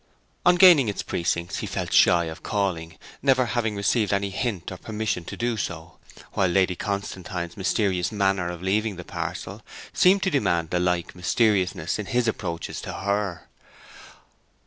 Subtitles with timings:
[0.47, 4.77] On gaining its precincts he felt shy of calling, never having received any hint or
[4.79, 5.99] permission to do so;
[6.33, 9.61] while Lady Constantine's mysterious manner of leaving the parcel
[9.93, 13.47] seemed to demand a like mysteriousness in his approaches to her.